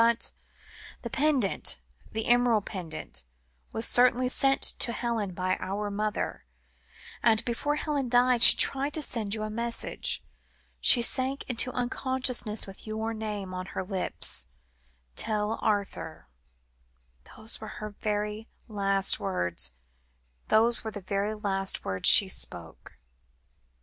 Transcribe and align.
But 0.01 0.31
the 1.03 1.11
pendant, 1.11 1.77
the 2.11 2.25
emerald 2.25 2.65
pendant, 2.65 3.21
was 3.71 3.85
certainly 3.87 4.29
sent 4.29 4.63
to 4.79 4.93
Helen 4.93 5.35
by 5.35 5.57
our 5.59 5.91
mother; 5.91 6.43
and 7.21 7.45
before 7.45 7.75
Helen 7.75 8.09
died, 8.09 8.41
she 8.41 8.57
tried 8.57 8.95
to 8.95 9.03
send 9.03 9.35
you 9.35 9.43
a 9.43 9.51
message. 9.51 10.23
She 10.79 11.03
sank 11.03 11.43
into 11.47 11.71
unconsciousness 11.73 12.65
with 12.65 12.87
your 12.87 13.13
name 13.13 13.53
on 13.53 13.67
her 13.77 13.83
lips 13.83 14.45
'Tell 15.15 15.59
Arthur' 15.61 16.25
those 17.37 17.61
were 17.61 17.69
the 17.79 17.93
very 17.99 18.47
last 18.67 19.19
words 19.19 19.71
she 22.09 22.27
spoke." 22.27 22.97